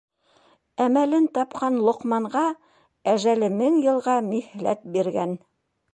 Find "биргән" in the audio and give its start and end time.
4.97-5.41